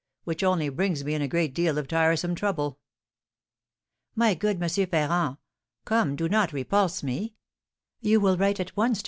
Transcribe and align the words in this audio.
which 0.23 0.41
only 0.43 0.67
brings 0.67 1.03
me 1.03 1.13
in 1.13 1.21
a 1.21 1.27
great 1.27 1.53
deal 1.53 1.77
of 1.77 1.87
tiresome 1.87 2.33
trouble." 2.33 2.79
"My 4.15 4.33
good 4.33 4.59
M. 4.59 4.67
Ferrand! 4.87 5.37
Come, 5.85 6.15
do 6.15 6.27
not 6.27 6.51
repulse 6.53 7.03
me. 7.03 7.35
You 7.99 8.19
will 8.19 8.35
write 8.35 8.59
at 8.59 8.75
once 8.75 8.97
to 8.97 8.99
M. 8.99 8.99